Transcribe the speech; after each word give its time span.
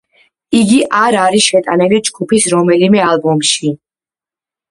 იგი 0.59 0.77
არ 0.99 1.17
არის 1.23 1.49
შეტანილი 1.49 2.01
ჯგუფის 2.09 2.49
რომელიმე 2.53 3.05
ალბომში. 3.11 3.73